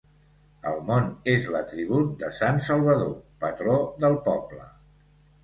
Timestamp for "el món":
0.69-1.11